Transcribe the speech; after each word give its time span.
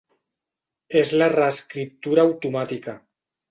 És 1.01 1.11
la 1.23 1.27
reescriptura 1.35 2.25
automàtica. 2.31 2.99